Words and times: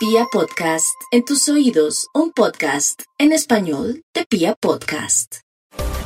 Pia 0.00 0.24
Podcast, 0.32 0.96
en 1.12 1.26
tus 1.26 1.46
oídos, 1.50 2.06
un 2.14 2.32
podcast 2.32 3.02
en 3.18 3.32
español 3.32 4.02
de 4.14 4.24
Pia 4.24 4.56
Podcast. 4.58 5.40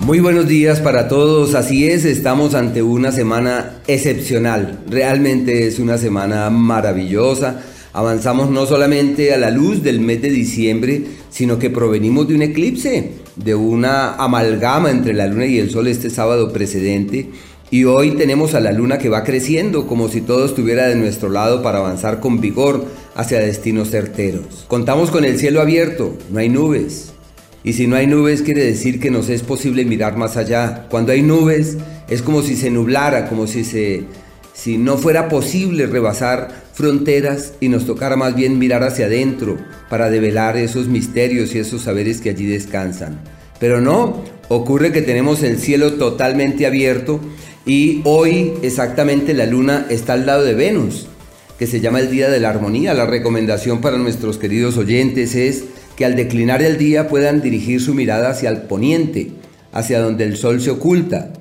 Muy 0.00 0.18
buenos 0.18 0.48
días 0.48 0.80
para 0.80 1.06
todos, 1.06 1.54
así 1.54 1.88
es, 1.88 2.04
estamos 2.04 2.56
ante 2.56 2.82
una 2.82 3.12
semana 3.12 3.82
excepcional, 3.86 4.82
realmente 4.88 5.68
es 5.68 5.78
una 5.78 5.96
semana 5.96 6.50
maravillosa. 6.50 7.62
Avanzamos 7.92 8.50
no 8.50 8.66
solamente 8.66 9.32
a 9.32 9.38
la 9.38 9.52
luz 9.52 9.84
del 9.84 10.00
mes 10.00 10.20
de 10.20 10.30
diciembre, 10.30 11.04
sino 11.30 11.60
que 11.60 11.70
provenimos 11.70 12.26
de 12.26 12.34
un 12.34 12.42
eclipse, 12.42 13.12
de 13.36 13.54
una 13.54 14.16
amalgama 14.16 14.90
entre 14.90 15.14
la 15.14 15.28
luna 15.28 15.46
y 15.46 15.60
el 15.60 15.70
sol 15.70 15.86
este 15.86 16.10
sábado 16.10 16.52
precedente 16.52 17.30
y 17.70 17.84
hoy 17.84 18.12
tenemos 18.12 18.54
a 18.54 18.60
la 18.60 18.72
luna 18.72 18.98
que 18.98 19.08
va 19.08 19.24
creciendo 19.24 19.86
como 19.86 20.08
si 20.08 20.20
todo 20.20 20.44
estuviera 20.44 20.86
de 20.86 20.94
nuestro 20.94 21.28
lado 21.28 21.62
para 21.62 21.78
avanzar 21.78 22.20
con 22.20 22.40
vigor 22.40 22.84
hacia 23.14 23.40
destinos 23.40 23.90
certeros. 23.90 24.64
Contamos 24.68 25.10
con 25.10 25.24
el 25.24 25.38
cielo 25.38 25.60
abierto, 25.60 26.16
no 26.30 26.38
hay 26.38 26.48
nubes. 26.48 27.12
Y 27.64 27.72
si 27.72 27.86
no 27.86 27.96
hay 27.96 28.06
nubes 28.06 28.42
quiere 28.42 28.62
decir 28.62 29.00
que 29.00 29.10
nos 29.10 29.28
es 29.30 29.42
posible 29.42 29.84
mirar 29.84 30.16
más 30.16 30.36
allá. 30.36 30.86
Cuando 30.90 31.12
hay 31.12 31.22
nubes 31.22 31.78
es 32.08 32.22
como 32.22 32.42
si 32.42 32.56
se 32.56 32.70
nublara, 32.70 33.28
como 33.28 33.46
si 33.46 33.64
se 33.64 34.04
si 34.52 34.78
no 34.78 34.96
fuera 34.98 35.28
posible 35.28 35.86
rebasar 35.86 36.48
fronteras 36.72 37.54
y 37.60 37.68
nos 37.68 37.86
tocara 37.86 38.16
más 38.16 38.36
bien 38.36 38.58
mirar 38.58 38.84
hacia 38.84 39.06
adentro 39.06 39.58
para 39.90 40.10
develar 40.10 40.56
esos 40.56 40.86
misterios 40.86 41.54
y 41.54 41.58
esos 41.58 41.82
saberes 41.82 42.20
que 42.20 42.30
allí 42.30 42.46
descansan. 42.46 43.20
Pero 43.58 43.80
no, 43.80 44.22
ocurre 44.48 44.92
que 44.92 45.02
tenemos 45.02 45.42
el 45.42 45.58
cielo 45.58 45.94
totalmente 45.94 46.66
abierto 46.66 47.20
y 47.66 48.02
hoy 48.04 48.52
exactamente 48.62 49.32
la 49.32 49.46
luna 49.46 49.86
está 49.88 50.12
al 50.14 50.26
lado 50.26 50.44
de 50.44 50.54
Venus, 50.54 51.06
que 51.58 51.66
se 51.66 51.80
llama 51.80 52.00
el 52.00 52.10
Día 52.10 52.28
de 52.28 52.40
la 52.40 52.50
Armonía. 52.50 52.94
La 52.94 53.06
recomendación 53.06 53.80
para 53.80 53.96
nuestros 53.96 54.38
queridos 54.38 54.76
oyentes 54.76 55.34
es 55.34 55.64
que 55.96 56.04
al 56.04 56.16
declinar 56.16 56.62
el 56.62 56.76
día 56.76 57.08
puedan 57.08 57.40
dirigir 57.40 57.80
su 57.80 57.94
mirada 57.94 58.30
hacia 58.30 58.50
el 58.50 58.62
poniente, 58.62 59.30
hacia 59.72 60.00
donde 60.00 60.24
el 60.24 60.36
sol 60.36 60.60
se 60.60 60.70
oculta, 60.70 61.32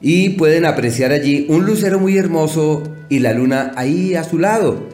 y 0.00 0.30
pueden 0.30 0.64
apreciar 0.64 1.12
allí 1.12 1.46
un 1.48 1.66
lucero 1.66 1.98
muy 1.98 2.16
hermoso 2.16 2.82
y 3.08 3.18
la 3.18 3.32
luna 3.32 3.72
ahí 3.76 4.14
a 4.14 4.24
su 4.24 4.38
lado. 4.38 4.88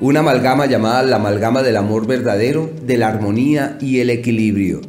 Una 0.00 0.20
amalgama 0.20 0.66
llamada 0.66 1.02
la 1.02 1.16
amalgama 1.16 1.62
del 1.62 1.76
amor 1.76 2.06
verdadero, 2.06 2.70
de 2.84 2.98
la 2.98 3.08
armonía 3.08 3.78
y 3.80 4.00
el 4.00 4.10
equilibrio. 4.10 4.80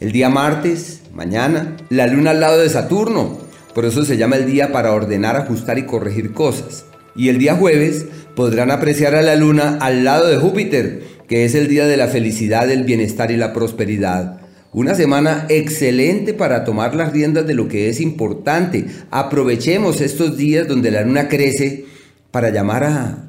El 0.00 0.12
día 0.12 0.28
martes, 0.28 1.02
mañana, 1.14 1.76
la 1.90 2.06
luna 2.06 2.32
al 2.32 2.40
lado 2.40 2.60
de 2.60 2.68
Saturno, 2.68 3.43
por 3.74 3.84
eso 3.84 4.04
se 4.04 4.16
llama 4.16 4.36
el 4.36 4.46
día 4.46 4.72
para 4.72 4.92
ordenar, 4.92 5.36
ajustar 5.36 5.78
y 5.78 5.84
corregir 5.84 6.32
cosas. 6.32 6.84
Y 7.16 7.28
el 7.28 7.38
día 7.38 7.54
jueves 7.54 8.06
podrán 8.34 8.70
apreciar 8.70 9.14
a 9.14 9.22
la 9.22 9.36
luna 9.36 9.78
al 9.80 10.04
lado 10.04 10.28
de 10.28 10.36
Júpiter, 10.36 11.02
que 11.28 11.44
es 11.44 11.54
el 11.54 11.68
día 11.68 11.86
de 11.86 11.96
la 11.96 12.08
felicidad, 12.08 12.70
el 12.70 12.84
bienestar 12.84 13.30
y 13.30 13.36
la 13.36 13.52
prosperidad. 13.52 14.40
Una 14.72 14.94
semana 14.94 15.46
excelente 15.48 16.34
para 16.34 16.64
tomar 16.64 16.94
las 16.96 17.12
riendas 17.12 17.46
de 17.46 17.54
lo 17.54 17.68
que 17.68 17.88
es 17.88 18.00
importante. 18.00 18.86
Aprovechemos 19.10 20.00
estos 20.00 20.36
días 20.36 20.66
donde 20.66 20.90
la 20.90 21.02
luna 21.02 21.28
crece 21.28 21.84
para 22.32 22.50
llamar 22.50 22.84
a 22.84 23.28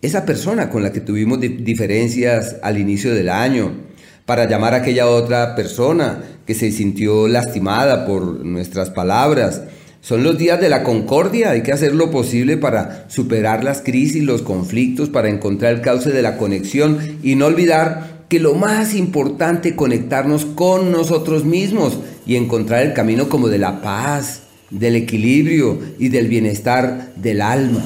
esa 0.00 0.24
persona 0.24 0.70
con 0.70 0.82
la 0.82 0.92
que 0.92 1.00
tuvimos 1.00 1.40
diferencias 1.40 2.56
al 2.62 2.78
inicio 2.78 3.14
del 3.14 3.28
año, 3.28 3.72
para 4.24 4.48
llamar 4.48 4.74
a 4.74 4.78
aquella 4.78 5.06
otra 5.06 5.54
persona 5.54 6.22
que 6.46 6.54
se 6.54 6.72
sintió 6.72 7.28
lastimada 7.28 8.06
por 8.06 8.44
nuestras 8.44 8.90
palabras, 8.90 9.62
son 10.06 10.22
los 10.22 10.38
días 10.38 10.60
de 10.60 10.68
la 10.68 10.84
concordia, 10.84 11.50
hay 11.50 11.64
que 11.64 11.72
hacer 11.72 11.92
lo 11.92 12.12
posible 12.12 12.56
para 12.56 13.06
superar 13.08 13.64
las 13.64 13.80
crisis, 13.80 14.22
los 14.22 14.40
conflictos, 14.40 15.08
para 15.08 15.28
encontrar 15.28 15.74
el 15.74 15.80
cauce 15.80 16.12
de 16.12 16.22
la 16.22 16.36
conexión 16.36 17.18
y 17.24 17.34
no 17.34 17.46
olvidar 17.46 18.24
que 18.28 18.38
lo 18.38 18.54
más 18.54 18.94
importante 18.94 19.70
es 19.70 19.74
conectarnos 19.74 20.44
con 20.44 20.92
nosotros 20.92 21.44
mismos 21.44 21.98
y 22.24 22.36
encontrar 22.36 22.86
el 22.86 22.92
camino 22.92 23.28
como 23.28 23.48
de 23.48 23.58
la 23.58 23.82
paz, 23.82 24.42
del 24.70 24.94
equilibrio 24.94 25.80
y 25.98 26.08
del 26.08 26.28
bienestar 26.28 27.12
del 27.16 27.40
alma. 27.40 27.84